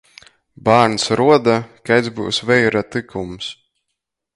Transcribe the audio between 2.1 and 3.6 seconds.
byus veira tykums.